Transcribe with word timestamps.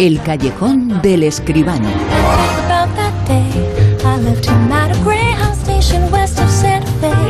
El 0.00 0.20
callejón 0.22 1.00
del 1.02 1.22
escribano. 1.22 1.88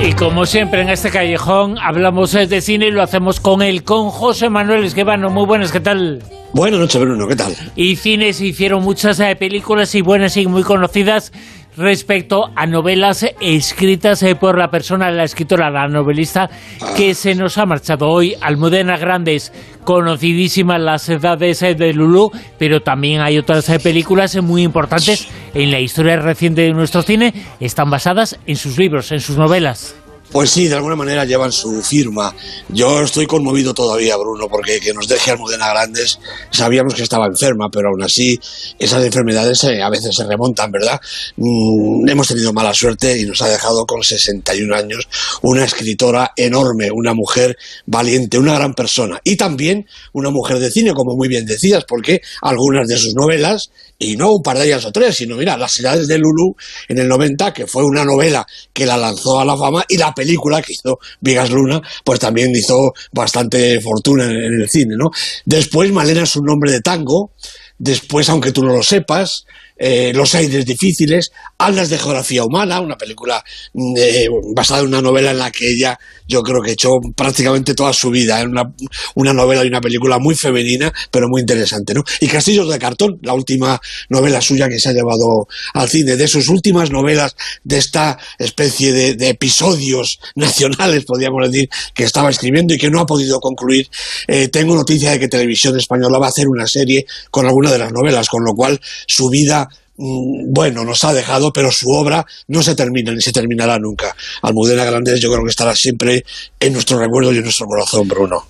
Y 0.02 0.12
como 0.12 0.46
siempre 0.46 0.80
en 0.82 0.88
este 0.88 1.11
callejón 1.11 1.79
hablamos 1.79 2.32
de 2.32 2.61
cine 2.61 2.87
y 2.87 2.90
lo 2.90 3.03
hacemos 3.03 3.40
con 3.40 3.62
él, 3.62 3.85
con 3.85 4.11
José 4.11 4.48
Manuel 4.48 4.85
Esquivano. 4.85 5.30
Muy 5.30 5.46
buenas, 5.46 5.72
¿qué 5.72 5.80
tal? 5.80 6.22
Buenas 6.53 6.80
noches, 6.80 7.00
Bruno, 7.00 7.27
¿qué 7.29 7.36
tal? 7.36 7.54
Y 7.77 7.96
cines 7.96 8.40
hicieron 8.40 8.82
muchas 8.82 9.21
eh, 9.21 9.36
películas 9.36 9.94
y 9.94 10.00
buenas 10.00 10.36
y 10.36 10.46
muy 10.46 10.62
conocidas 10.62 11.32
respecto 11.77 12.50
a 12.54 12.66
novelas 12.66 13.27
escritas 13.40 14.22
eh, 14.22 14.34
por 14.34 14.59
la 14.59 14.70
persona, 14.70 15.11
la 15.11 15.25
escritora, 15.25 15.70
la 15.70 15.89
novelista 15.89 16.48
que 16.96 17.14
se 17.14 17.34
nos 17.34 17.58
ha 17.58 17.66
marchado 17.66 18.08
hoy. 18.08 18.34
Almudena 18.40 18.96
Grandes, 18.96 19.52
conocidísimas 19.84 20.80
las 20.80 21.08
edades 21.08 21.63
eh, 21.63 21.75
de 21.75 21.93
Lulú, 21.93 22.30
pero 22.58 22.80
también 22.80 23.21
hay 23.21 23.39
otras 23.39 23.68
eh, 23.68 23.79
películas 23.79 24.40
muy 24.43 24.63
importantes 24.63 25.29
en 25.54 25.71
la 25.71 25.80
historia 25.80 26.16
reciente 26.16 26.63
de 26.63 26.72
nuestro 26.72 27.02
cine, 27.02 27.32
están 27.61 27.91
basadas 27.91 28.38
en 28.46 28.57
sus 28.57 28.79
libros, 28.79 29.13
en 29.13 29.21
sus 29.21 29.36
novelas. 29.36 29.96
Pues 30.31 30.51
sí, 30.51 30.67
de 30.67 30.75
alguna 30.75 30.96
manera 30.96 31.25
llevan 31.25 31.53
su 31.53 31.81
firma. 31.83 32.34
Yo 32.69 33.03
estoy 33.03 33.27
conmovido 33.27 33.73
todavía, 33.73 34.17
Bruno, 34.17 34.48
porque 34.48 34.81
que 34.81 34.92
nos 34.92 35.06
deje 35.06 35.31
Almudena 35.31 35.69
Grandes, 35.69 36.19
sabíamos 36.50 36.95
que 36.95 37.03
estaba 37.03 37.27
enferma, 37.27 37.70
pero 37.70 37.91
aún 37.91 38.03
así 38.03 38.41
esas 38.78 39.05
enfermedades 39.05 39.62
eh, 39.64 39.83
a 39.83 39.91
veces 39.91 40.17
se 40.17 40.25
remontan, 40.25 40.73
¿verdad? 40.73 41.00
Mm, 41.37 42.09
hemos 42.09 42.28
tenido 42.28 42.53
mala 42.53 42.75
suerte 42.75 43.17
y 43.19 43.25
nos 43.25 43.42
ha 43.42 43.48
dejado 43.48 43.87
con 43.87 44.03
61 44.03 44.75
años 44.75 45.09
una 45.42 45.64
escritora 45.64 46.33
enorme, 46.36 46.91
una 46.91 47.14
mujer 47.14 47.56
valiente, 47.86 48.39
una 48.39 48.55
gran 48.55 48.75
persona 48.75 49.20
y 49.22 49.36
también 49.36 49.86
una 50.12 50.31
mujer 50.31 50.59
de 50.59 50.70
cine, 50.70 50.92
como 50.95 51.17
muy 51.17 51.28
bien 51.28 51.47
decías, 51.47 51.84
porque 51.86 52.20
algunas 52.42 52.88
de 52.88 52.97
sus 52.97 53.14
novelas, 53.14 53.70
y 53.98 54.16
no 54.16 54.33
un 54.33 54.42
par 54.42 54.59
de 54.59 54.66
ellas 54.66 54.84
o 54.84 54.92
tres, 54.92 55.16
sino 55.16 55.36
mira, 55.36 55.56
Las 55.56 55.78
edades 55.78 56.09
de 56.09 56.19
Lulu 56.19 56.56
en 56.88 56.98
el 56.98 57.09
90, 57.09 57.53
que 57.53 57.66
fue 57.66 57.84
una 57.84 58.05
novela 58.05 58.47
que 58.72 58.86
la 58.86 58.97
lanzó 58.97 59.38
a 59.38 59.44
la 59.44 59.56
fama, 59.56 59.84
y 59.88 59.97
la 59.97 60.13
película 60.14 60.62
que 60.62 60.72
hizo 60.72 60.98
Vigas 61.20 61.50
Luna, 61.50 61.80
pues 62.04 62.20
también 62.20 62.50
hizo 62.52 62.92
bastante 63.12 63.80
fortuna 63.80 64.24
en, 64.24 64.60
el 64.60 64.68
cine, 64.68 64.94
¿no? 64.96 65.10
Después 65.44 65.92
Malena 65.92 66.22
es 66.22 66.36
un 66.36 66.46
nombre 66.46 66.72
de 66.72 66.80
tango, 66.80 67.32
después, 67.78 68.28
aunque 68.28 68.52
tú 68.52 68.64
no 68.64 68.74
lo 68.74 68.82
sepas, 68.82 69.46
eh, 69.77 70.12
Los 70.14 70.34
aires 70.34 70.64
difíciles, 70.64 71.33
Aldas 71.58 71.91
de 71.91 71.98
geografía 71.98 72.44
humana, 72.44 72.80
una 72.80 72.97
película 72.97 73.44
mm, 73.72 73.94
eh, 73.97 74.28
basada 74.55 74.81
en 74.81 74.89
una 74.89 75.03
novela 75.03 75.33
en 75.33 75.39
la 75.39 75.50
que 75.50 75.69
ella 75.69 75.98
yo 76.27 76.42
creo 76.42 76.62
que 76.62 76.72
echó 76.72 76.91
prácticamente 77.14 77.75
toda 77.75 77.92
su 77.92 78.11
vida, 78.11 78.41
en 78.41 78.50
una, 78.50 78.72
una, 79.14 79.33
novela 79.33 79.64
y 79.64 79.69
una 79.69 79.81
película 79.81 80.19
muy 80.19 80.34
femenina, 80.34 80.92
pero 81.11 81.28
muy 81.28 81.41
interesante, 81.41 81.92
¿no? 81.94 82.03
Y 82.20 82.28
Castillos 82.28 82.69
de 82.70 82.78
cartón, 82.78 83.19
la 83.22 83.34
última 83.34 83.81
novela 84.08 84.41
suya 84.41 84.69
que 84.69 84.78
se 84.78 84.89
ha 84.89 84.92
llevado 84.92 85.47
al 85.75 85.88
cine, 85.88 86.16
de 86.16 86.28
sus 86.28 86.48
últimas 86.48 86.91
novelas, 86.91 87.36
de 87.62 87.78
esta 87.78 88.19
especie 88.38 88.92
de, 88.92 89.28
episodios 89.28 90.19
nacionales, 90.34 91.05
podríamos 91.05 91.50
decir, 91.50 91.69
que 91.94 92.05
estaba 92.05 92.31
escribiendo 92.31 92.75
y 92.75 92.78
que 92.78 92.91
no 92.91 93.00
ha 93.00 93.06
podido 93.06 93.41
concluir, 93.41 93.88
eh, 94.28 94.48
tengo 94.48 94.75
noticia 94.75 95.11
de 95.11 95.19
que 95.19 95.28
Televisión 95.28 95.78
Española 95.78 96.19
va 96.19 96.27
a 96.27 96.31
hacer 96.31 96.48
una 96.48 96.66
serie 96.66 97.06
con 97.31 97.47
alguna 97.47 97.70
de 97.70 97.78
las 97.78 97.92
novelas, 97.92 98.28
con 98.28 98.44
lo 98.44 98.53
cual 98.55 98.81
su 99.06 99.28
vida 99.28 99.63
bueno, 99.97 100.84
nos 100.84 101.05
ha 101.05 101.12
dejado, 101.12 101.53
pero 101.53 101.70
su 101.70 101.91
obra 101.91 102.27
no 102.48 102.62
se 102.62 102.75
termina 102.75 103.12
ni 103.12 103.20
se 103.20 103.33
terminará 103.33 103.78
nunca. 103.78 104.14
Almudena 104.42 104.84
Grandes 104.84 105.20
yo 105.20 105.31
creo 105.31 105.45
que 105.45 105.50
estará 105.50 105.75
siempre 105.75 106.25
en 106.59 106.73
nuestro 106.73 106.98
recuerdo 106.98 107.33
y 107.33 107.39
en 107.39 107.45
nuestro 107.45 107.67
corazón, 107.67 108.09
Bruno. 108.09 108.47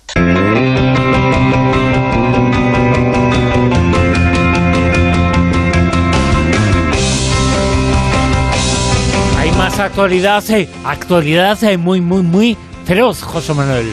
Hay 9.37 9.51
más 9.51 9.79
actualidad, 9.79 10.43
eh, 10.49 10.67
actualidad 10.83 11.63
eh, 11.63 11.77
muy, 11.77 12.01
muy, 12.01 12.23
muy 12.23 12.57
feroz, 12.85 13.21
José 13.21 13.53
Manuel. 13.53 13.91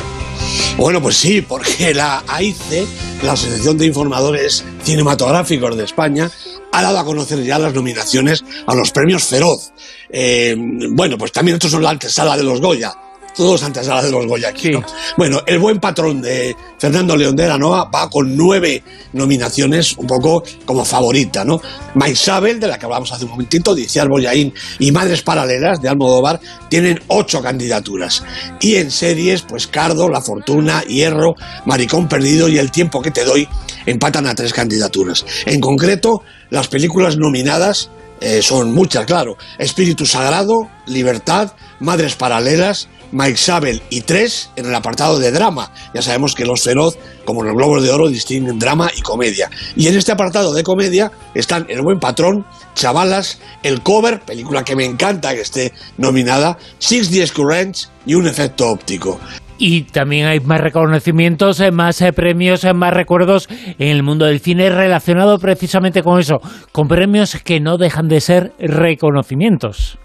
Bueno, 0.77 1.03
pues 1.03 1.17
sí, 1.17 1.43
porque 1.43 1.93
la 1.95 2.23
AICE, 2.27 2.87
la 3.23 3.33
Asociación 3.33 3.77
de 3.79 3.87
Informadores 3.87 4.65
Cinematográficos 4.83 5.77
de 5.77 5.85
España, 5.85 6.31
ha 6.73 6.83
dado 6.83 6.99
a 6.99 7.05
conocer 7.05 7.43
ya 7.43 7.59
las 7.59 7.75
nominaciones 7.75 8.45
a 8.67 8.75
los 8.75 8.91
premios 8.91 9.25
Feroz. 9.25 9.73
Eh, 10.11 10.57
bueno, 10.91 11.17
pues 11.17 11.33
también 11.33 11.57
estos 11.57 11.71
son 11.71 11.83
la 11.83 11.91
antesala 11.91 12.37
de 12.37 12.43
los 12.43 12.61
Goya 12.61 12.95
todos 13.37 13.63
antes 13.63 13.87
de 13.87 14.11
los 14.11 14.27
Goya 14.27 14.49
aquí. 14.49 14.73
Bueno, 15.17 15.41
el 15.47 15.59
buen 15.59 15.79
patrón 15.81 16.21
de 16.21 16.55
Fernando 16.79 17.17
León 17.17 17.37
de 17.37 17.45
Aranoa 17.45 17.91
va 17.95 18.09
con 18.11 18.37
nueve 18.37 18.83
nominaciones, 19.13 19.97
un 19.97 20.07
poco 20.07 20.43
como 20.65 20.85
favorita, 20.85 21.45
¿no? 21.45 21.61
Maisabel, 21.95 22.61
de 22.61 22.69
la 22.69 22.79
que 22.79 22.87
hablamos 22.87 23.13
hace 23.13 23.25
un 23.25 23.31
momentito, 23.33 23.75
Diciar 23.75 24.09
Boyaín 24.09 24.53
y 24.79 24.93
Madres 24.93 25.23
Paralelas 25.23 25.81
de 25.81 25.89
Almodóvar 25.89 26.41
tienen 26.69 27.01
ocho 27.09 27.43
candidaturas. 27.43 28.25
Y 28.61 28.77
en 28.77 28.91
series, 28.91 29.43
pues 29.43 29.67
Cardo, 29.67 30.09
La 30.09 30.21
Fortuna, 30.21 30.83
Hierro, 30.83 31.35
Maricón 31.67 32.09
Perdido 32.09 32.49
y 32.49 32.59
El 32.59 32.71
Tiempo 32.71 33.01
que 33.01 33.11
te 33.11 33.25
doy 33.25 33.49
empatan 33.87 34.27
a 34.27 34.35
tres 34.35 34.53
candidaturas. 34.53 35.25
En 35.47 35.61
concreto, 35.61 36.23
las 36.51 36.69
películas 36.69 37.17
nominadas 37.17 37.91
eh, 38.23 38.41
son 38.41 38.73
muchas, 38.73 39.05
claro. 39.05 39.37
Espíritu 39.59 40.07
Sagrado, 40.07 40.69
Libertad, 40.87 41.53
Madres 41.81 42.15
Paralelas, 42.15 42.89
Mike 43.11 43.37
Sabel 43.37 43.83
y 43.91 44.03
tres 44.03 44.51
en 44.57 44.67
el 44.67 44.75
apartado 44.75 45.19
de 45.19 45.33
drama. 45.33 45.73
Ya 45.93 46.03
sabemos 46.03 46.35
que 46.35 46.47
los 46.47 46.63
Feroz, 46.63 46.97
como 47.25 47.43
los 47.43 47.55
Globos 47.55 47.83
de 47.83 47.91
Oro, 47.91 48.09
distinguen 48.09 48.59
drama 48.59 48.91
y 48.97 49.03
comedia. 49.03 49.51
Y 49.77 49.89
en 49.89 49.97
este 49.97 50.13
apartado 50.13 50.55
de 50.55 50.63
comedia 50.63 51.11
están 51.35 51.67
El 51.69 51.83
Buen 51.83 51.99
Patrón, 51.99 52.47
Chavalas, 52.75 53.39
El 53.65 53.83
Cover, 53.83 54.21
película 54.21 54.65
que 54.65 54.77
me 54.77 54.85
encanta 54.85 55.35
que 55.35 55.41
esté 55.41 55.73
nominada, 55.99 56.59
Six 56.79 57.11
Days 57.11 57.33
Currents 57.33 57.91
y 58.07 58.15
Un 58.15 58.29
Efecto 58.29 58.71
Óptico. 58.71 59.21
Y 59.65 59.83
también 59.83 60.27
hay 60.27 60.41
más 60.41 60.61
reconocimientos, 60.61 61.61
eh, 61.61 61.71
más 61.71 62.01
eh, 62.01 62.13
premios, 62.13 62.65
eh, 62.65 62.73
más 62.73 62.93
recuerdos 62.93 63.49
en 63.79 63.91
el 63.91 64.03
mundo 64.03 64.25
del 64.25 64.41
cine 64.41 64.69
relacionado 64.71 65.39
precisamente 65.39 66.03
con 66.03 66.19
eso, 66.19 66.41
con 66.73 66.89
premios 66.89 67.37
que 67.45 67.61
no 67.61 67.79
dejan 67.79 68.09
de 68.09 68.21
ser 68.21 68.53
reconocimientos. 68.59 69.99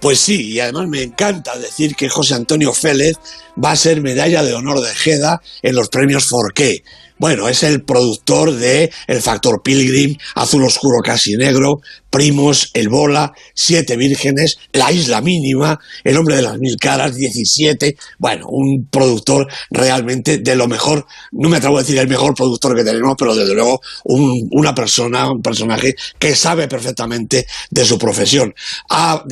Pues 0.00 0.18
sí, 0.20 0.52
y 0.52 0.60
además 0.60 0.88
me 0.88 1.02
encanta 1.02 1.56
decir 1.58 1.96
que 1.96 2.10
José 2.10 2.34
Antonio 2.34 2.74
Félez 2.74 3.16
va 3.56 3.70
a 3.70 3.76
ser 3.76 4.02
medalla 4.02 4.42
de 4.42 4.52
honor 4.52 4.82
de 4.82 4.94
Jeda 4.94 5.40
en 5.62 5.76
los 5.76 5.88
premios 5.88 6.26
Forqué. 6.28 6.84
Bueno, 7.24 7.48
es 7.48 7.62
el 7.62 7.82
productor 7.84 8.52
de 8.52 8.92
El 9.06 9.22
Factor 9.22 9.62
Pilgrim, 9.64 10.14
Azul 10.34 10.62
Oscuro 10.62 10.98
Casi 11.02 11.38
Negro, 11.38 11.80
Primos, 12.10 12.70
El 12.74 12.90
Bola, 12.90 13.32
Siete 13.54 13.96
Vírgenes, 13.96 14.58
La 14.74 14.92
Isla 14.92 15.22
Mínima, 15.22 15.80
El 16.04 16.18
Hombre 16.18 16.36
de 16.36 16.42
las 16.42 16.58
Mil 16.58 16.76
Caras, 16.76 17.14
17. 17.14 17.96
Bueno, 18.18 18.44
un 18.50 18.88
productor 18.90 19.48
realmente 19.70 20.36
de 20.36 20.54
lo 20.54 20.68
mejor, 20.68 21.06
no 21.32 21.48
me 21.48 21.56
atrevo 21.56 21.78
a 21.78 21.80
decir 21.80 21.96
el 21.96 22.08
mejor 22.08 22.34
productor 22.34 22.76
que 22.76 22.84
tenemos, 22.84 23.14
pero 23.18 23.34
desde 23.34 23.54
luego 23.54 23.80
una 24.04 24.74
persona, 24.74 25.30
un 25.30 25.40
personaje 25.40 25.94
que 26.18 26.36
sabe 26.36 26.68
perfectamente 26.68 27.46
de 27.70 27.84
su 27.86 27.98
profesión. 27.98 28.52
Ha 28.90 29.24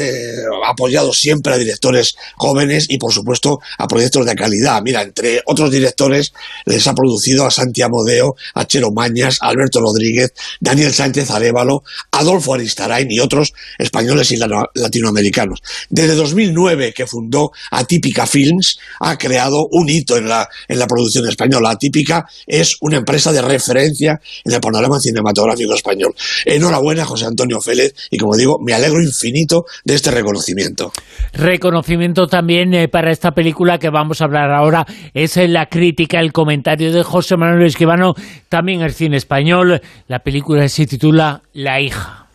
apoyado 0.66 1.12
siempre 1.12 1.52
a 1.52 1.58
directores 1.58 2.14
jóvenes 2.36 2.86
y, 2.88 2.96
por 2.96 3.12
supuesto, 3.12 3.58
a 3.76 3.86
proyectos 3.86 4.24
de 4.24 4.34
calidad. 4.34 4.80
Mira, 4.82 5.02
entre 5.02 5.42
otros 5.44 5.70
directores 5.70 6.32
les 6.64 6.86
ha 6.86 6.94
producido 6.94 7.44
a 7.44 7.50
Santiago 7.50 7.81
Modeo, 7.88 8.34
a 8.54 8.66
Chero 8.66 8.90
Mañas, 8.92 9.38
Alberto 9.40 9.80
Rodríguez, 9.80 10.32
Daniel 10.60 10.92
Sánchez 10.92 11.30
Arevalo, 11.30 11.82
Adolfo 12.10 12.54
Aristide 12.54 13.06
y 13.08 13.20
otros 13.20 13.52
españoles 13.78 14.32
y 14.32 14.36
latinoamericanos. 14.36 15.60
Desde 15.88 16.14
2009, 16.14 16.92
que 16.92 17.06
fundó 17.06 17.50
Atípica 17.70 18.26
Films, 18.26 18.78
ha 19.00 19.16
creado 19.18 19.66
un 19.70 19.88
hito 19.88 20.16
en 20.16 20.28
la, 20.28 20.48
en 20.68 20.78
la 20.78 20.86
producción 20.86 21.28
española. 21.28 21.70
Atípica 21.70 22.26
es 22.46 22.76
una 22.80 22.96
empresa 22.96 23.32
de 23.32 23.42
referencia 23.42 24.20
en 24.44 24.52
el 24.52 24.60
panorama 24.60 24.98
cinematográfico 25.00 25.74
español. 25.74 26.14
Enhorabuena, 26.44 27.04
José 27.04 27.26
Antonio 27.26 27.60
Félez, 27.60 27.94
y 28.10 28.18
como 28.18 28.36
digo, 28.36 28.58
me 28.60 28.74
alegro 28.74 29.02
infinito 29.02 29.64
de 29.84 29.94
este 29.94 30.10
reconocimiento. 30.10 30.92
Reconocimiento 31.32 32.26
también 32.26 32.74
eh, 32.74 32.88
para 32.88 33.10
esta 33.10 33.32
película 33.32 33.78
que 33.78 33.90
vamos 33.90 34.20
a 34.20 34.24
hablar 34.24 34.50
ahora, 34.50 34.86
es 35.14 35.36
la 35.36 35.66
crítica, 35.66 36.20
el 36.20 36.32
comentario 36.32 36.92
de 36.92 37.02
José 37.02 37.36
Manuel 37.36 37.61
Esquivano, 37.66 38.14
también 38.48 38.82
el 38.82 38.92
cine 38.92 39.16
español. 39.16 39.80
La 40.08 40.20
película 40.20 40.68
se 40.68 40.86
titula 40.86 41.42
La 41.52 41.80
hija. 41.80 42.26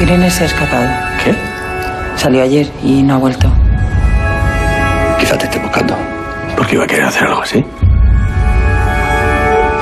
Irene 0.00 0.30
se 0.30 0.44
ha 0.44 0.46
escapado. 0.46 0.88
¿Qué? 1.22 1.34
Salió 2.16 2.42
ayer 2.42 2.66
y 2.82 3.02
no 3.02 3.14
ha 3.14 3.18
vuelto. 3.18 3.50
Quizá 5.18 5.38
te 5.38 5.44
esté 5.46 5.58
buscando. 5.58 5.96
Porque 6.56 6.74
iba 6.74 6.84
a 6.84 6.86
querer 6.86 7.04
hacer 7.04 7.24
algo 7.24 7.42
así. 7.42 7.64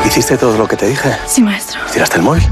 ¿Hiciste 0.07 0.37
todo 0.37 0.57
lo 0.59 0.69
que 0.69 0.77
te 0.77 0.87
dije? 0.87 1.11
Sí, 1.27 1.43
maestro. 1.43 1.81
¿Tiraste 1.93 2.17
el 2.19 2.23
móvil? 2.23 2.43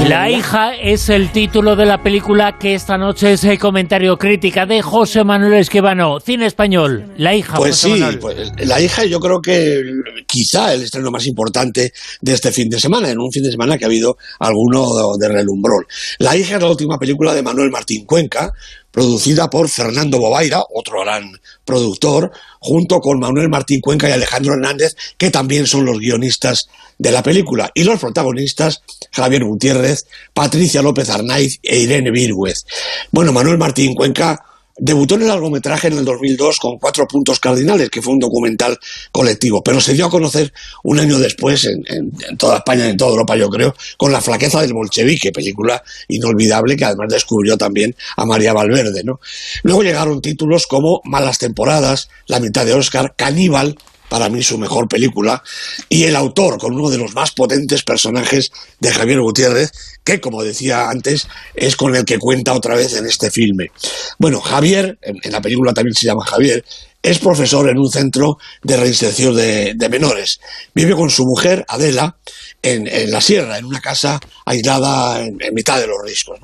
La 0.00 0.28
hija 0.28 0.74
es 0.74 1.08
el 1.08 1.30
título 1.30 1.76
de 1.76 1.86
la 1.86 2.02
película 2.02 2.58
que 2.58 2.74
esta 2.74 2.98
noche 2.98 3.32
es 3.32 3.44
el 3.44 3.58
comentario 3.58 4.18
crítica 4.18 4.66
de 4.66 4.82
José 4.82 5.22
Manuel 5.22 5.54
Esquivano, 5.54 6.18
cine 6.18 6.46
español. 6.46 7.12
La 7.18 7.34
hija. 7.34 7.56
Pues 7.56 7.76
sí, 7.76 8.02
pues, 8.20 8.52
la 8.58 8.80
hija 8.80 9.04
yo 9.04 9.20
creo 9.20 9.40
que 9.40 9.80
quizá 10.26 10.74
el 10.74 10.82
estreno 10.82 11.10
más 11.10 11.26
importante 11.26 11.92
de 12.20 12.32
este 12.32 12.50
fin 12.50 12.68
de 12.68 12.80
semana, 12.80 13.10
en 13.10 13.20
un 13.20 13.30
fin 13.30 13.44
de 13.44 13.52
semana 13.52 13.78
que 13.78 13.84
ha 13.84 13.88
habido 13.88 14.16
alguno 14.40 15.16
de 15.18 15.28
relumbrón. 15.28 15.86
La 16.18 16.36
hija 16.36 16.56
es 16.56 16.62
la 16.62 16.70
última 16.70 16.98
película 16.98 17.32
de 17.32 17.42
Manuel 17.42 17.70
Martín 17.70 18.04
Cuenca, 18.04 18.52
producida 18.92 19.50
por 19.50 19.68
Fernando 19.68 20.18
Bobaira, 20.18 20.62
otro 20.72 21.00
gran 21.00 21.40
productor, 21.64 22.30
junto 22.60 23.00
con 23.00 23.18
Manuel 23.18 23.48
Martín 23.48 23.80
Cuenca 23.80 24.08
y 24.08 24.12
Alejandro 24.12 24.54
Hernández, 24.54 24.94
que 25.18 25.30
también 25.30 25.66
son 25.66 25.84
los 25.84 25.98
guionistas 25.98 26.68
de 26.98 27.10
la 27.10 27.22
película. 27.22 27.70
Y 27.74 27.82
los 27.82 27.98
protagonistas, 27.98 28.82
Javier 29.10 29.44
Gutiérrez, 29.44 30.06
Patricia 30.32 30.82
López 30.82 31.10
Arnaiz 31.10 31.58
e 31.62 31.78
Irene 31.78 32.12
Virgüez. 32.12 32.64
Bueno, 33.10 33.32
Manuel 33.32 33.58
Martín 33.58 33.94
Cuenca 33.94 34.44
Debutó 34.78 35.16
en 35.16 35.22
el 35.22 35.28
largometraje 35.28 35.88
en 35.88 35.98
el 35.98 36.04
2002 36.04 36.58
con 36.58 36.78
Cuatro 36.78 37.06
Puntos 37.06 37.38
Cardinales, 37.38 37.90
que 37.90 38.00
fue 38.00 38.14
un 38.14 38.18
documental 38.18 38.78
colectivo, 39.10 39.62
pero 39.62 39.80
se 39.80 39.92
dio 39.92 40.06
a 40.06 40.10
conocer 40.10 40.52
un 40.82 40.98
año 40.98 41.18
después 41.18 41.66
en, 41.66 42.12
toda 42.38 42.58
España 42.58 42.88
en 42.88 42.96
toda 42.96 43.10
Europa, 43.10 43.36
yo 43.36 43.50
creo, 43.50 43.74
con 43.98 44.12
La 44.12 44.20
flaqueza 44.20 44.62
del 44.62 44.72
bolchevique, 44.72 45.30
película 45.30 45.82
inolvidable 46.08 46.76
que 46.76 46.84
además 46.86 47.08
descubrió 47.10 47.58
también 47.58 47.94
a 48.16 48.24
María 48.24 48.52
Valverde. 48.52 49.04
¿no? 49.04 49.20
Luego 49.62 49.82
llegaron 49.82 50.22
títulos 50.22 50.66
como 50.66 51.00
Malas 51.04 51.38
temporadas, 51.38 52.08
La 52.26 52.40
mitad 52.40 52.64
de 52.64 52.74
Oscar, 52.74 53.14
Caníbal, 53.16 53.76
para 54.12 54.28
mí 54.28 54.42
su 54.42 54.58
mejor 54.58 54.88
película, 54.88 55.42
y 55.88 56.04
el 56.04 56.16
autor, 56.16 56.58
con 56.58 56.74
uno 56.74 56.90
de 56.90 56.98
los 56.98 57.14
más 57.14 57.30
potentes 57.30 57.82
personajes 57.82 58.50
de 58.78 58.92
Javier 58.92 59.22
Gutiérrez, 59.22 59.72
que, 60.04 60.20
como 60.20 60.42
decía 60.42 60.90
antes, 60.90 61.26
es 61.54 61.76
con 61.76 61.96
el 61.96 62.04
que 62.04 62.18
cuenta 62.18 62.52
otra 62.52 62.74
vez 62.74 62.92
en 62.92 63.06
este 63.06 63.30
filme. 63.30 63.70
Bueno, 64.18 64.42
Javier, 64.42 64.98
en, 65.00 65.32
la 65.32 65.40
película 65.40 65.72
también 65.72 65.94
se 65.94 66.08
llama 66.08 66.26
Javier, 66.26 66.62
es 67.02 67.20
profesor 67.20 67.70
en 67.70 67.78
un 67.78 67.90
centro 67.90 68.36
de 68.62 68.76
reinserción 68.76 69.34
de, 69.34 69.88
menores. 69.90 70.40
Vive 70.74 70.94
con 70.94 71.08
su 71.08 71.24
mujer, 71.24 71.64
Adela, 71.66 72.18
en, 72.62 73.10
la 73.10 73.20
sierra, 73.20 73.58
en 73.58 73.64
una 73.64 73.80
casa 73.80 74.20
aislada 74.46 75.24
en, 75.24 75.36
mitad 75.52 75.80
de 75.80 75.86
los 75.86 75.98
riscos. 76.04 76.38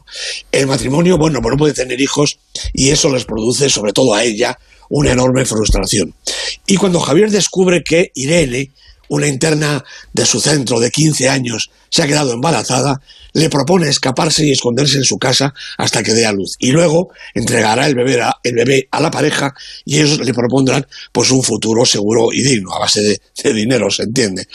El 0.51 0.67
matrimonio, 0.67 1.17
bueno, 1.17 1.41
pues 1.41 1.53
no 1.53 1.59
puede 1.59 1.75
tener 1.75 2.01
hijos 2.01 2.39
y 2.73 2.91
eso 2.91 3.11
les 3.11 3.25
produce, 3.25 3.71
sobre 3.71 3.93
todo 3.93 4.15
a 4.15 4.25
ella, 4.25 4.59
una 4.91 5.13
enorme 5.13 5.45
frustración. 5.45 6.15
Y 6.67 6.77
cuando 6.77 7.01
Javier 7.01 7.31
descubre 7.31 7.83
que 7.85 8.11
Irene, 8.15 8.73
una 9.11 9.27
interna 9.27 9.85
de 10.13 10.27
su 10.27 10.41
centro 10.41 10.81
de 10.81 10.91
15 10.91 11.29
años, 11.29 11.71
se 11.89 12.03
ha 12.03 12.07
quedado 12.07 12.33
embarazada, 12.33 13.01
le 13.33 13.49
propone 13.49 13.89
escaparse 13.89 14.45
y 14.45 14.51
esconderse 14.51 14.97
en 14.97 15.05
su 15.05 15.19
casa 15.19 15.55
hasta 15.79 16.03
que 16.03 16.13
dé 16.13 16.27
a 16.27 16.33
luz. 16.33 16.57
Y 16.59 16.73
luego 16.73 17.11
entregará 17.35 17.87
el 17.87 17.95
bebé 17.95 18.89
a, 18.91 19.01
la 19.01 19.11
pareja 19.11 19.55
y 19.85 20.01
ellos 20.01 20.21
le 20.21 20.35
propondrán 20.35 20.87
pues 21.13 21.31
un 21.31 21.43
futuro 21.43 21.85
seguro 21.85 22.29
y 22.33 22.43
digno, 22.43 22.75
a 22.75 22.81
base 22.81 23.21
de 23.43 23.53
dinero, 23.53 23.91
se 23.91 24.03
entiende. 24.03 24.47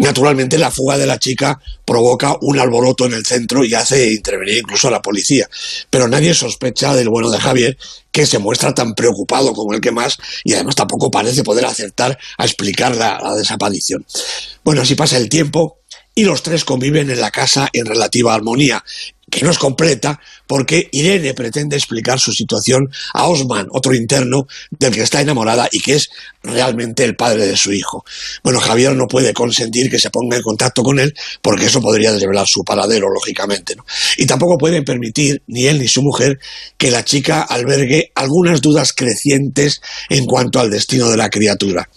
Naturalmente, 0.00 0.56
la 0.56 0.70
fuga 0.70 0.96
de 0.96 1.06
la 1.06 1.18
chica 1.18 1.60
provoca 1.84 2.34
un 2.40 2.58
alboroto 2.58 3.04
en 3.04 3.12
el 3.12 3.26
centro 3.26 3.64
y 3.64 3.74
hace 3.74 4.14
intervenir 4.14 4.58
incluso 4.58 4.88
a 4.88 4.90
la 4.90 5.02
policía. 5.02 5.48
Pero 5.90 6.08
nadie 6.08 6.32
sospecha 6.32 6.94
del 6.94 7.10
bueno 7.10 7.30
de 7.30 7.38
Javier, 7.38 7.76
que 8.10 8.24
se 8.24 8.38
muestra 8.38 8.74
tan 8.74 8.94
preocupado 8.94 9.52
como 9.52 9.74
el 9.74 9.80
que 9.80 9.92
más 9.92 10.16
y 10.42 10.54
además 10.54 10.74
tampoco 10.74 11.10
parece 11.10 11.44
poder 11.44 11.66
acertar 11.66 12.18
a 12.38 12.44
explicar 12.44 12.96
la, 12.96 13.20
la 13.22 13.34
desaparición. 13.34 14.06
Bueno, 14.64 14.80
así 14.80 14.94
pasa 14.94 15.18
el 15.18 15.28
tiempo 15.28 15.80
y 16.14 16.24
los 16.24 16.42
tres 16.42 16.64
conviven 16.64 17.10
en 17.10 17.20
la 17.20 17.30
casa 17.30 17.68
en 17.72 17.84
relativa 17.84 18.34
armonía 18.34 18.82
que 19.30 19.44
no 19.44 19.50
es 19.50 19.58
completa, 19.58 20.20
porque 20.46 20.88
Irene 20.92 21.32
pretende 21.34 21.76
explicar 21.76 22.18
su 22.18 22.32
situación 22.32 22.90
a 23.14 23.28
Osman, 23.28 23.68
otro 23.70 23.94
interno 23.94 24.46
del 24.70 24.92
que 24.92 25.02
está 25.02 25.20
enamorada 25.20 25.68
y 25.70 25.78
que 25.78 25.94
es 25.94 26.10
realmente 26.42 27.04
el 27.04 27.16
padre 27.16 27.46
de 27.46 27.56
su 27.56 27.72
hijo. 27.72 28.04
Bueno, 28.42 28.60
Javier 28.60 28.96
no 28.96 29.06
puede 29.06 29.32
consentir 29.32 29.90
que 29.90 29.98
se 29.98 30.10
ponga 30.10 30.36
en 30.36 30.42
contacto 30.42 30.82
con 30.82 30.98
él 30.98 31.14
porque 31.40 31.66
eso 31.66 31.80
podría 31.80 32.12
desvelar 32.12 32.46
su 32.48 32.64
paradero, 32.64 33.08
lógicamente. 33.08 33.76
¿no? 33.76 33.84
Y 34.16 34.26
tampoco 34.26 34.58
pueden 34.58 34.84
permitir, 34.84 35.42
ni 35.46 35.66
él 35.66 35.78
ni 35.78 35.86
su 35.86 36.02
mujer, 36.02 36.38
que 36.76 36.90
la 36.90 37.04
chica 37.04 37.42
albergue 37.42 38.10
algunas 38.14 38.60
dudas 38.60 38.92
crecientes 38.92 39.80
en 40.08 40.26
cuanto 40.26 40.58
al 40.58 40.70
destino 40.70 41.08
de 41.08 41.16
la 41.16 41.30
criatura. 41.30 41.88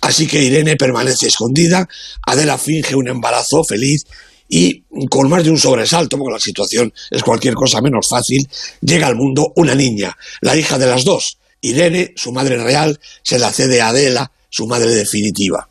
Así 0.00 0.26
que 0.26 0.42
Irene 0.42 0.76
permanece 0.76 1.26
escondida, 1.26 1.86
Adela 2.26 2.56
finge 2.56 2.94
un 2.94 3.08
embarazo 3.08 3.62
feliz 3.64 4.04
y 4.52 4.82
con 5.08 5.30
más 5.30 5.44
de 5.44 5.50
un 5.50 5.58
sobresalto, 5.58 6.18
porque 6.18 6.32
la 6.32 6.40
situación 6.40 6.92
es 7.10 7.22
cualquier 7.22 7.54
cosa 7.54 7.80
menos 7.80 8.08
fácil, 8.10 8.46
llega 8.80 9.06
al 9.06 9.14
mundo 9.14 9.52
una 9.54 9.76
niña, 9.76 10.16
la 10.40 10.56
hija 10.56 10.76
de 10.76 10.86
las 10.86 11.04
dos. 11.04 11.38
Irene, 11.62 12.12
su 12.16 12.32
madre 12.32 12.56
real, 12.56 12.98
se 13.22 13.38
la 13.38 13.52
cede 13.52 13.80
a 13.80 13.88
Adela, 13.88 14.32
su 14.48 14.66
madre 14.66 14.90
definitiva. 14.90 15.68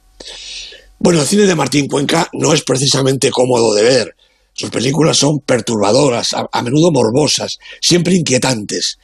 Bueno, 0.97 1.21
el 1.21 1.27
cine 1.27 1.43
de 1.43 1.55
Martín 1.55 1.87
Cuenca 1.87 2.29
no 2.33 2.53
es 2.53 2.63
precisamente 2.63 3.31
cómodo 3.31 3.73
de 3.73 3.83
ver. 3.83 4.15
Sus 4.53 4.69
películas 4.69 5.17
son 5.17 5.39
perturbadoras, 5.39 6.29
a, 6.33 6.61
menudo 6.61 6.91
morbosas, 6.91 7.57
siempre 7.81 8.15
inquietantes. 8.15 8.97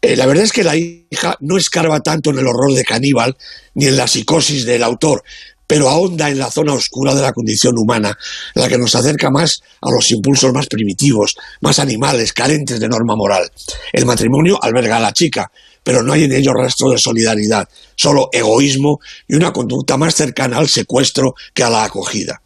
Eh, 0.00 0.16
la 0.16 0.26
verdad 0.26 0.44
es 0.44 0.52
que 0.52 0.64
la 0.64 0.76
hija 0.76 1.36
no 1.40 1.58
escarba 1.58 2.00
tanto 2.00 2.30
en 2.30 2.38
el 2.38 2.46
horror 2.46 2.72
de 2.72 2.84
caníbal 2.84 3.36
ni 3.74 3.86
en 3.86 3.96
la 3.96 4.06
psicosis 4.06 4.64
del 4.64 4.82
autor, 4.82 5.22
pero 5.68 5.88
ahonda 5.88 6.30
en 6.30 6.38
la 6.38 6.50
zona 6.50 6.72
oscura 6.72 7.14
de 7.14 7.22
la 7.22 7.32
condición 7.32 7.78
humana, 7.78 8.18
la 8.54 8.68
que 8.68 8.78
nos 8.78 8.94
acerca 8.94 9.30
más 9.30 9.60
a 9.82 9.90
los 9.90 10.10
impulsos 10.10 10.52
más 10.52 10.66
primitivos, 10.66 11.36
más 11.60 11.78
animales, 11.78 12.32
carentes 12.32 12.80
de 12.80 12.88
norma 12.88 13.14
moral. 13.14 13.48
El 13.92 14.06
matrimonio 14.06 14.58
alberga 14.60 14.96
a 14.96 15.00
la 15.00 15.12
chica, 15.12 15.52
pero 15.88 16.02
no 16.02 16.12
hay 16.12 16.24
en 16.24 16.32
ello 16.34 16.52
rastro 16.52 16.90
de 16.90 16.98
solidaridad, 16.98 17.66
solo 17.96 18.28
egoísmo 18.30 19.00
y 19.26 19.36
una 19.36 19.54
conducta 19.54 19.96
más 19.96 20.14
cercana 20.14 20.58
al 20.58 20.68
secuestro 20.68 21.34
que 21.54 21.62
a 21.62 21.70
la 21.70 21.84
acogida. 21.84 22.42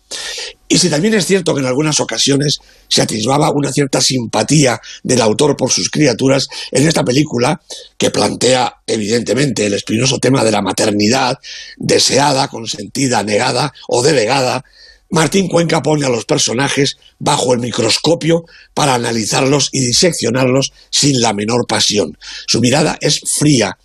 Y 0.69 0.79
si 0.79 0.89
también 0.89 1.15
es 1.15 1.27
cierto 1.27 1.53
que 1.53 1.59
en 1.59 1.67
algunas 1.67 1.99
ocasiones 1.99 2.61
se 2.87 3.03
atisbaba 3.03 3.51
una 3.51 3.73
cierta 3.73 4.01
simpatía 4.01 4.81
del 5.03 5.21
autor 5.23 5.57
por 5.57 5.73
sus 5.73 5.91
criaturas, 5.91 6.47
en 6.71 6.87
esta 6.87 7.03
película, 7.03 7.61
que 7.99 8.13
plantea 8.13 8.77
evidentemente 8.87 9.67
el 9.67 9.75
espinoso 9.75 10.21
tema 10.21 10.45
de 10.45 10.53
la 10.53 10.63
maternidad, 10.63 11.37
deseada, 11.79 12.47
consentida, 12.47 13.25
negada 13.25 13.73
o 13.89 14.05
delegada, 14.05 14.65
Martín 15.13 15.47
Cuenca 15.47 15.83
pone 15.83 16.07
a 16.07 16.09
los 16.09 16.25
personajes 16.25 16.97
bajo 17.19 17.53
el 17.53 17.61
microscopio 17.61 18.45
para 18.73 18.95
analizarlos 18.95 19.69
y 19.71 19.81
diseccionarlos 19.81 20.73
sin 20.89 21.21
la 21.21 21.35
menor 21.35 21.67
pasión. 21.67 22.17
Su 22.47 22.61
mirada 22.61 22.97
es 22.99 23.21
fría, 23.39 23.77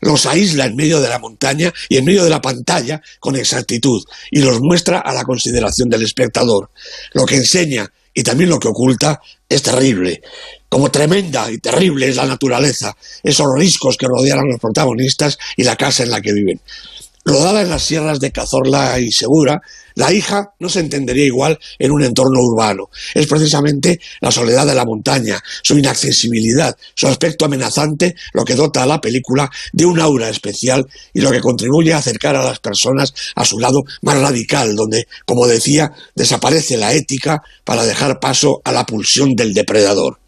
los 0.00 0.26
aísla 0.26 0.64
en 0.64 0.76
medio 0.76 1.00
de 1.00 1.08
la 1.08 1.18
montaña 1.18 1.74
y 1.88 1.96
en 1.96 2.04
medio 2.04 2.22
de 2.22 2.30
la 2.30 2.40
pantalla 2.40 3.02
con 3.18 3.34
exactitud 3.34 4.00
y 4.30 4.42
los 4.42 4.60
muestra 4.60 5.00
a 5.00 5.12
la 5.12 5.24
consideración 5.24 5.90
del 5.90 6.04
espectador. 6.04 6.70
Lo 7.14 7.26
que 7.26 7.34
enseña 7.34 7.90
y 8.14 8.22
también 8.22 8.50
lo 8.50 8.60
que 8.60 8.68
oculta 8.68 9.20
es 9.48 9.62
terrible. 9.62 10.22
Como 10.68 10.92
tremenda 10.92 11.50
y 11.50 11.58
terrible 11.58 12.08
es 12.08 12.14
la 12.14 12.26
naturaleza, 12.26 12.96
esos 13.24 13.46
riscos 13.56 13.96
que 13.96 14.06
rodean 14.06 14.38
a 14.38 14.44
los 14.44 14.60
protagonistas 14.60 15.36
y 15.56 15.64
la 15.64 15.74
casa 15.74 16.04
en 16.04 16.10
la 16.10 16.20
que 16.20 16.32
viven. 16.32 16.60
Rodada 17.28 17.60
en 17.60 17.70
las 17.70 17.82
sierras 17.82 18.20
de 18.20 18.30
Cazorla 18.30 19.00
y 19.00 19.10
Segura, 19.10 19.60
la 19.96 20.12
hija 20.12 20.52
no 20.60 20.68
se 20.68 20.78
entendería 20.78 21.24
igual 21.24 21.58
en 21.76 21.90
un 21.90 22.04
entorno 22.04 22.38
urbano. 22.40 22.88
Es 23.14 23.26
precisamente 23.26 23.98
la 24.20 24.30
soledad 24.30 24.64
de 24.64 24.76
la 24.76 24.84
montaña, 24.84 25.42
su 25.60 25.76
inaccesibilidad, 25.76 26.76
su 26.94 27.08
aspecto 27.08 27.44
amenazante 27.44 28.14
lo 28.32 28.44
que 28.44 28.54
dota 28.54 28.84
a 28.84 28.86
la 28.86 29.00
película 29.00 29.50
de 29.72 29.86
un 29.86 29.98
aura 29.98 30.28
especial 30.28 30.86
y 31.12 31.20
lo 31.20 31.32
que 31.32 31.40
contribuye 31.40 31.92
a 31.92 31.98
acercar 31.98 32.36
a 32.36 32.44
las 32.44 32.60
personas 32.60 33.12
a 33.34 33.44
su 33.44 33.58
lado 33.58 33.82
más 34.02 34.20
radical, 34.20 34.76
donde, 34.76 35.08
como 35.24 35.48
decía, 35.48 35.90
desaparece 36.14 36.76
la 36.76 36.92
ética 36.92 37.42
para 37.64 37.84
dejar 37.84 38.20
paso 38.20 38.60
a 38.62 38.70
la 38.70 38.86
pulsión 38.86 39.34
del 39.34 39.52
depredador. 39.52 40.20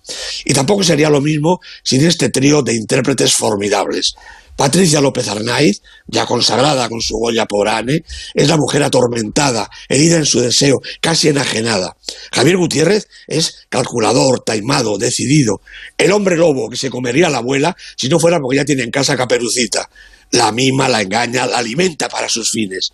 Y 0.44 0.52
tampoco 0.52 0.82
sería 0.82 1.10
lo 1.10 1.20
mismo 1.20 1.60
sin 1.82 2.04
este 2.04 2.30
trío 2.30 2.62
de 2.62 2.74
intérpretes 2.74 3.34
formidables. 3.34 4.14
Patricia 4.58 5.00
López 5.00 5.28
Arnaiz, 5.28 5.82
ya 6.08 6.26
consagrada 6.26 6.88
con 6.88 7.00
su 7.00 7.16
Goya 7.16 7.46
por 7.46 7.68
Anne, 7.68 8.02
es 8.34 8.48
la 8.48 8.56
mujer 8.56 8.82
atormentada, 8.82 9.70
herida 9.88 10.16
en 10.16 10.26
su 10.26 10.40
deseo, 10.40 10.80
casi 11.00 11.28
enajenada. 11.28 11.96
Javier 12.32 12.56
Gutiérrez 12.56 13.06
es 13.28 13.68
calculador, 13.68 14.40
taimado, 14.40 14.98
decidido. 14.98 15.60
El 15.96 16.10
hombre 16.10 16.36
lobo 16.36 16.68
que 16.68 16.76
se 16.76 16.90
comería 16.90 17.30
la 17.30 17.38
abuela 17.38 17.76
si 17.96 18.08
no 18.08 18.18
fuera 18.18 18.40
porque 18.40 18.56
ya 18.56 18.64
tiene 18.64 18.82
en 18.82 18.90
casa 18.90 19.16
caperucita. 19.16 19.88
La 20.32 20.50
mima, 20.50 20.88
la 20.88 21.02
engaña, 21.02 21.46
la 21.46 21.58
alimenta 21.58 22.08
para 22.08 22.28
sus 22.28 22.50
fines. 22.50 22.90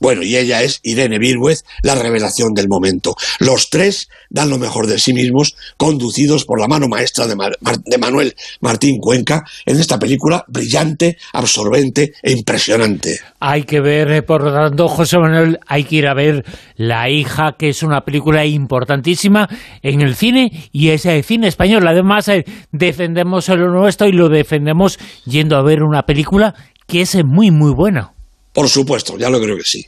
Bueno, 0.00 0.22
y 0.22 0.36
ella 0.36 0.62
es 0.62 0.80
Irene 0.82 1.18
Birwez, 1.18 1.64
la 1.82 1.94
revelación 1.94 2.54
del 2.54 2.68
momento. 2.68 3.16
Los 3.40 3.68
tres 3.68 4.08
dan 4.30 4.50
lo 4.50 4.58
mejor 4.58 4.86
de 4.86 4.98
sí 4.98 5.12
mismos, 5.12 5.56
conducidos 5.76 6.44
por 6.44 6.60
la 6.60 6.68
mano 6.68 6.86
maestra 6.88 7.26
de, 7.26 7.98
Manuel 7.98 8.34
Martín 8.60 8.98
Cuenca 9.00 9.44
en 9.66 9.78
esta 9.78 9.98
película 9.98 10.44
brillante, 10.46 11.18
absorbente 11.32 12.12
e 12.22 12.32
impresionante. 12.32 13.18
Hay 13.40 13.64
que 13.64 13.80
ver, 13.80 14.10
eh, 14.12 14.22
por 14.22 14.44
lo 14.44 14.52
tanto, 14.52 14.88
José 14.88 15.18
Manuel, 15.18 15.58
hay 15.66 15.84
que 15.84 15.96
ir 15.96 16.06
a 16.06 16.14
ver 16.14 16.44
La 16.76 17.10
hija, 17.10 17.56
que 17.58 17.70
es 17.70 17.82
una 17.82 18.02
película 18.02 18.46
importantísima 18.46 19.48
en 19.82 20.00
el 20.00 20.14
cine 20.14 20.68
y 20.72 20.90
es 20.90 21.06
el 21.06 21.24
cine 21.24 21.48
español. 21.48 21.86
Además, 21.86 22.28
eh, 22.28 22.44
defendemos 22.72 23.48
lo 23.48 23.70
nuestro 23.72 24.06
y 24.06 24.12
lo 24.12 24.28
defendemos 24.28 24.98
yendo 25.24 25.56
a 25.56 25.62
ver 25.62 25.82
una 25.82 26.02
película 26.02 26.54
que 26.86 27.02
es 27.02 27.16
muy, 27.24 27.50
muy 27.50 27.72
buena. 27.72 28.12
Por 28.58 28.68
supuesto, 28.68 29.16
ya 29.16 29.30
lo 29.30 29.40
creo 29.40 29.56
que 29.56 29.62
sí. 29.62 29.86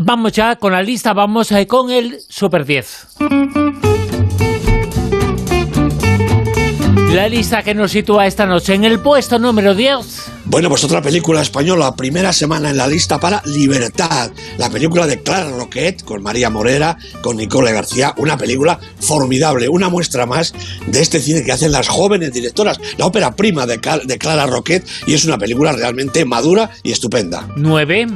Vamos 0.00 0.32
ya 0.32 0.56
con 0.56 0.72
la 0.72 0.82
lista, 0.82 1.12
vamos 1.12 1.52
eh, 1.52 1.66
con 1.66 1.90
el 1.90 2.20
Super 2.26 2.64
10. 2.64 3.08
La 7.12 7.28
lista 7.28 7.62
que 7.62 7.74
nos 7.74 7.90
sitúa 7.92 8.26
esta 8.26 8.46
noche 8.46 8.74
en 8.74 8.84
el 8.84 9.00
puesto 9.00 9.38
número 9.38 9.74
10. 9.74 9.98
Bueno, 10.46 10.68
pues 10.68 10.82
otra 10.84 11.00
película 11.00 11.42
española, 11.42 11.94
primera 11.94 12.32
semana 12.32 12.70
en 12.70 12.76
la 12.76 12.86
lista 12.86 13.20
para 13.20 13.42
Libertad, 13.44 14.30
la 14.58 14.70
película 14.70 15.06
de 15.06 15.22
Clara 15.22 15.50
Roquet 15.50 16.02
con 16.04 16.22
María 16.22 16.50
Morera, 16.50 16.96
con 17.22 17.36
Nicole 17.36 17.72
García, 17.72 18.14
una 18.16 18.36
película 18.36 18.78
formidable, 19.00 19.68
una 19.68 19.88
muestra 19.88 20.26
más 20.26 20.54
de 20.86 21.00
este 21.00 21.20
cine 21.20 21.44
que 21.44 21.52
hacen 21.52 21.72
las 21.72 21.88
jóvenes 21.88 22.32
directoras, 22.32 22.80
la 22.96 23.06
ópera 23.06 23.36
prima 23.36 23.66
de, 23.66 23.78
de 24.04 24.18
Clara 24.18 24.46
Roquet 24.46 24.86
y 25.06 25.14
es 25.14 25.24
una 25.24 25.38
película 25.38 25.72
realmente 25.72 26.24
madura 26.24 26.70
y 26.82 26.92
estupenda. 26.92 27.48
9. 27.56 28.06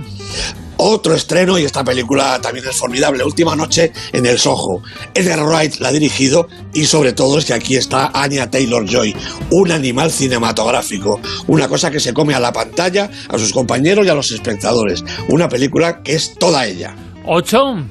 Otro 0.79 1.15
estreno, 1.15 1.59
y 1.59 1.65
esta 1.65 1.85
película 1.85 2.41
también 2.41 2.67
es 2.69 2.77
formidable, 2.77 3.25
Última 3.25 3.57
Noche 3.57 3.93
en 4.13 4.27
el 4.27 4.39
Soho. 4.39 4.83
Edgar 5.15 5.43
Wright 5.43 5.77
la 5.79 5.89
ha 5.89 5.93
dirigido 5.93 6.49
y 6.75 6.85
sobre 6.85 7.13
todo 7.13 7.39
es 7.39 7.45
que 7.47 7.55
aquí 7.55 7.77
está 7.77 8.11
Anya 8.13 8.51
Taylor-Joy, 8.51 9.17
un 9.51 9.73
animal 9.73 10.11
cinematográfico, 10.11 11.21
una 11.47 11.69
cosa 11.69 11.91
que 11.91 12.01
se 12.01 12.13
come 12.13 12.35
a 12.35 12.41
la 12.41 12.53
pantalla, 12.53 13.11
a 13.29 13.39
sus 13.39 13.53
compañeros 13.53 14.07
y 14.07 14.11
a 14.11 14.15
los 14.15 14.31
espectadores. 14.31 15.05
Una 15.29 15.49
película 15.49 16.03
que 16.03 16.15
es 16.15 16.35
toda 16.35 16.67
ella. 16.67 16.95
8. 17.25 17.87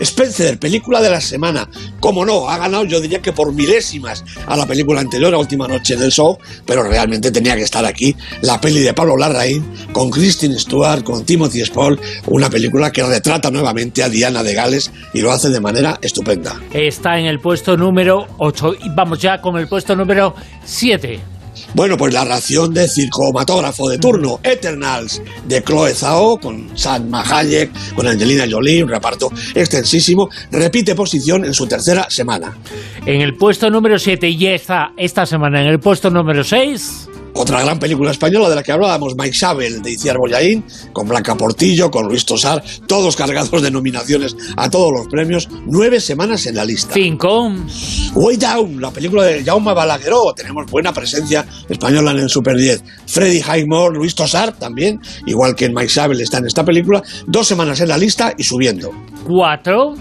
Spencer, 0.00 0.58
película 0.58 1.00
de 1.00 1.10
la 1.10 1.20
semana. 1.20 1.68
Como 2.00 2.24
no, 2.24 2.48
ha 2.48 2.58
ganado 2.58 2.84
yo 2.84 3.00
diría 3.00 3.20
que 3.20 3.32
por 3.32 3.52
milésimas 3.52 4.24
a 4.46 4.56
la 4.56 4.66
película 4.66 5.00
anterior, 5.00 5.34
a 5.34 5.38
Última 5.38 5.68
Noche 5.68 5.94
en 5.94 6.02
el 6.02 6.10
Show, 6.10 6.38
pero 6.64 6.82
realmente 6.82 7.30
tenía 7.30 7.56
que 7.56 7.62
estar 7.62 7.84
aquí. 7.84 8.14
La 8.42 8.60
peli 8.60 8.80
de 8.80 8.94
Pablo 8.94 9.16
Larraín, 9.16 9.64
con 9.92 10.10
Kristen 10.10 10.58
Stewart, 10.58 11.02
con 11.02 11.24
Timothy 11.24 11.64
Spall, 11.64 12.00
una 12.26 12.48
película 12.50 12.90
que 12.90 13.02
retrata 13.02 13.50
nuevamente 13.50 14.02
a 14.02 14.08
Diana 14.08 14.42
de 14.42 14.54
Gales 14.54 14.90
y 15.12 15.20
lo 15.20 15.32
hace 15.32 15.48
de 15.50 15.60
manera 15.60 15.98
estupenda. 16.02 16.60
Está 16.72 17.18
en 17.18 17.26
el 17.26 17.40
puesto 17.40 17.76
número 17.76 18.26
8 18.38 18.74
y 18.84 18.90
vamos 18.94 19.20
ya 19.20 19.40
con 19.40 19.56
el 19.56 19.68
puesto 19.68 19.96
número 19.96 20.34
7. 20.64 21.37
Bueno, 21.74 21.96
pues 21.96 22.14
la 22.14 22.24
ración 22.24 22.72
de 22.72 22.88
circomatógrafo 22.88 23.88
de 23.88 23.98
turno, 23.98 24.40
Eternals, 24.42 25.22
de 25.46 25.62
Chloe 25.62 25.94
Zhao, 25.94 26.38
con 26.38 26.76
Salma 26.76 27.22
Hayek, 27.22 27.70
con 27.94 28.06
Angelina 28.06 28.46
Jolie, 28.50 28.82
un 28.82 28.88
reparto 28.88 29.30
extensísimo, 29.54 30.28
repite 30.50 30.94
posición 30.94 31.44
en 31.44 31.54
su 31.54 31.66
tercera 31.66 32.08
semana. 32.08 32.56
En 33.04 33.20
el 33.20 33.36
puesto 33.36 33.70
número 33.70 33.98
7 33.98 34.28
y 34.28 34.46
está 34.46 34.92
esta 34.96 35.26
semana 35.26 35.60
en 35.60 35.68
el 35.68 35.78
puesto 35.78 36.10
número 36.10 36.42
6... 36.42 37.07
Otra 37.40 37.62
gran 37.62 37.78
película 37.78 38.10
española 38.10 38.48
de 38.48 38.56
la 38.56 38.64
que 38.64 38.72
hablábamos, 38.72 39.14
Mike 39.16 39.32
Sabel, 39.32 39.80
de 39.80 39.92
Iciar 39.92 40.18
Boyaín, 40.18 40.64
con 40.92 41.06
Blanca 41.06 41.36
Portillo, 41.36 41.88
con 41.88 42.08
Luis 42.08 42.24
Tosar, 42.24 42.64
todos 42.88 43.14
cargados 43.14 43.62
de 43.62 43.70
nominaciones 43.70 44.36
a 44.56 44.68
todos 44.68 44.90
los 44.92 45.06
premios, 45.06 45.48
nueve 45.66 46.00
semanas 46.00 46.46
en 46.46 46.56
la 46.56 46.64
lista. 46.64 46.94
Cinco. 46.94 47.52
Way 48.14 48.36
Down, 48.38 48.80
la 48.80 48.90
película 48.90 49.22
de 49.22 49.44
Jaume 49.44 49.72
Balagueró, 49.72 50.34
tenemos 50.34 50.66
buena 50.68 50.92
presencia 50.92 51.46
española 51.68 52.10
en 52.10 52.18
el 52.18 52.28
Super 52.28 52.56
10. 52.56 52.82
Freddy 53.06 53.40
Highmore, 53.40 53.96
Luis 53.96 54.16
Tosar 54.16 54.58
también, 54.58 55.00
igual 55.24 55.54
que 55.54 55.66
en 55.66 55.74
Mike 55.74 55.90
Sabel 55.90 56.20
está 56.20 56.38
en 56.38 56.46
esta 56.46 56.64
película, 56.64 57.04
dos 57.28 57.46
semanas 57.46 57.80
en 57.80 57.88
la 57.88 57.98
lista 57.98 58.34
y 58.36 58.42
subiendo. 58.42 58.90
Cuatro. 59.24 59.94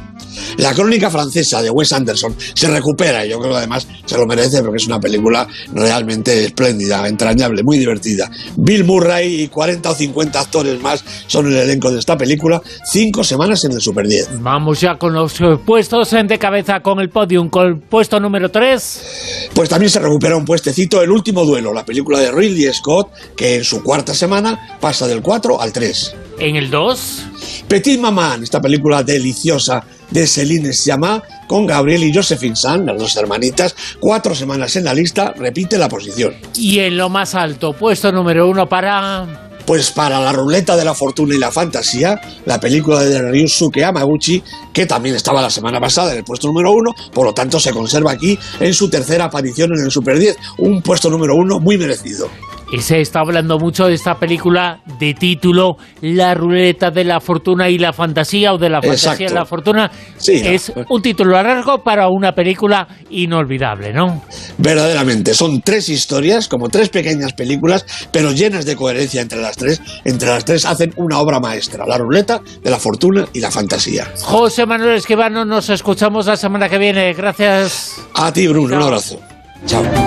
La 0.58 0.74
crónica 0.74 1.10
francesa 1.10 1.62
de 1.62 1.70
Wes 1.70 1.94
Anderson 1.94 2.36
se 2.54 2.68
recupera 2.68 3.26
y 3.26 3.30
yo 3.30 3.40
creo 3.40 3.52
que 3.52 3.58
además 3.58 3.88
se 4.06 4.18
lo 4.18 4.26
merece 4.26 4.62
porque 4.62 4.78
es 4.78 4.88
una 4.88 5.00
película 5.00 5.48
realmente 5.74 6.46
espléndida, 6.46 7.08
entrañable, 7.08 7.64
muy 7.64 7.78
divertida. 7.78 8.30
Bill 8.56 8.84
Murray 8.84 9.44
y 9.44 9.48
40 9.48 9.90
o 9.90 9.96
50 9.96 10.40
actores 10.40 10.82
más 10.82 11.04
son 11.28 11.48
el 11.48 11.58
elenco 11.58 11.92
de 11.92 12.00
esta 12.00 12.18
película, 12.18 12.62
cinco 12.86 13.24
semanas 13.24 13.64
en 13.66 13.74
el 13.74 13.82
Super 13.82 14.08
10. 14.08 14.42
Vamos 14.42 14.82
ya 14.82 14.96
con 14.96 15.14
los 15.14 15.34
puestos 15.66 16.12
de 16.12 16.40
cabeza 16.40 16.80
con 16.82 17.00
el 17.00 17.10
podium, 17.10 17.50
con 17.50 17.68
el 17.68 17.80
puesto 17.80 18.20
número 18.20 18.50
3. 18.50 19.50
Pues 19.54 19.70
también 19.70 19.90
se 19.90 20.00
recupera 20.00 20.36
un 20.36 20.46
puestecito 20.46 21.02
El 21.02 21.12
último 21.12 21.46
duelo, 21.46 21.74
la 21.74 21.86
película 21.86 22.20
de 22.20 22.32
Ridley 22.32 22.74
Scott, 22.74 23.10
que 23.36 23.56
en 23.56 23.64
su 23.64 23.84
cuarta 23.84 24.14
semana 24.14 24.78
pasa 24.80 25.08
del 25.08 25.22
4 25.22 25.62
al 25.62 25.72
3. 25.72 26.16
En 26.39 26.56
el 26.56 26.70
2. 26.70 27.25
Petit 27.67 28.00
Maman, 28.00 28.44
esta 28.44 28.62
película 28.62 29.03
deliciosa 29.03 29.84
de 30.12 30.27
Céline 30.27 30.72
Sciamma 30.72 31.22
con 31.48 31.65
Gabriel 31.65 32.03
y 32.03 32.13
Josephine 32.13 32.56
San, 32.56 32.86
las 32.86 32.98
dos 32.98 33.15
hermanitas, 33.17 33.75
cuatro 34.00 34.36
semanas 34.36 34.75
en 34.75 34.86
la 34.86 34.94
lista, 34.94 35.34
repite 35.36 35.77
la 35.77 35.89
posición. 35.89 36.36
Y 36.56 36.79
en 36.79 36.98
lo 36.98 37.10
más 37.10 37.34
alto, 37.34 37.74
puesto 37.74 38.12
número 38.12 38.48
uno 38.48 38.67
para... 38.67 39.46
Pues 39.65 39.91
para 39.91 40.22
la 40.22 40.32
ruleta 40.32 40.77
de 40.77 40.86
la 40.86 40.94
fortuna 40.94 41.36
y 41.36 41.39
la 41.39 41.51
fantasía, 41.51 42.22
la 42.46 42.58
película 42.58 43.03
de 43.03 43.22
Ryusuke 43.22 43.84
Amaguchi, 43.84 44.41
que 44.72 44.86
también 44.86 45.15
estaba 45.15 45.41
la 45.41 45.50
semana 45.50 45.82
pasada 45.82 46.13
en 46.13 46.20
el 46.20 46.24
puesto 46.24 46.48
número 46.48 46.72
uno, 46.72 46.91
por 47.12 47.25
lo 47.25 47.34
tanto 47.34 47.60
se 47.60 47.74
conserva 47.74 48.12
aquí 48.12 48.39
en 48.62 48.74
su 48.74 48.89
tercera 48.89 49.25
aparición 49.25 49.74
en 49.74 49.84
el 49.84 49.91
Super 49.91 50.20
10, 50.20 50.38
un 50.60 50.82
puesto 50.82 51.10
número 51.10 51.36
uno 51.36 51.60
muy 51.60 51.77
merecido. 51.77 52.29
Y 52.72 52.82
se 52.82 53.00
está 53.00 53.22
hablando 53.22 53.58
mucho 53.58 53.86
de 53.88 53.94
esta 53.94 54.16
película 54.16 54.82
de 55.00 55.14
título 55.14 55.78
La 56.02 56.34
ruleta 56.34 56.92
de 56.92 57.06
la 57.06 57.22
fortuna 57.22 57.70
y 57.70 57.78
la 57.78 57.94
fantasía 57.94 58.54
o 58.54 58.58
de 58.58 58.70
la 58.70 58.82
fantasía 58.82 59.28
y 59.28 59.34
la 59.34 59.46
fortuna. 59.46 59.90
es 60.26 60.74
un 60.90 61.02
título 61.02 61.42
largo 61.42 61.82
para 61.84 62.10
una 62.10 62.34
película 62.34 62.88
inolvidable, 63.10 63.94
¿no? 63.94 64.24
Verdaderamente, 64.58 65.34
son 65.34 65.62
tres 65.62 65.88
historias, 65.90 66.48
como 66.48 66.68
tres 66.70 66.90
pequeñas 66.90 67.34
películas, 67.34 67.86
pero 68.12 68.32
llenas 68.32 68.66
de 68.66 68.76
coherencia 68.76 69.22
entre 69.22 69.42
las 69.42 69.56
tres. 69.56 69.82
Entre 70.04 70.28
las 70.28 70.44
tres 70.44 70.66
hacen 70.66 70.94
una 70.98 71.20
obra 71.20 71.40
maestra, 71.40 71.86
La 71.88 71.98
ruleta 71.98 72.42
de 72.62 72.70
la 72.70 72.78
fortuna 72.78 73.26
y 73.34 73.40
la 73.40 73.52
fantasía. 73.52 74.12
José 74.22 74.66
Manuel 74.66 74.96
Esquivano, 74.98 75.46
nos 75.46 75.70
escuchamos 75.70 76.26
la 76.26 76.36
semana 76.36 76.68
que 76.68 76.78
viene. 76.78 77.14
Gracias. 77.14 78.02
A 78.14 78.32
ti, 78.34 78.48
Bruno, 78.48 78.76
un 78.76 78.84
abrazo. 78.84 79.20
Chao. 79.66 80.07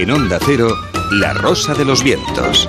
En 0.00 0.10
Onda 0.10 0.38
Cero, 0.46 0.78
La 1.10 1.34
Rosa 1.34 1.74
de 1.74 1.84
los 1.84 2.02
Vientos. 2.02 2.66